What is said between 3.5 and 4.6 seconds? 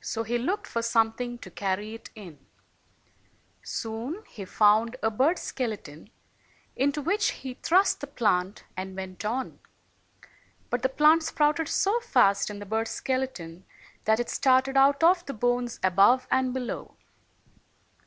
Soon he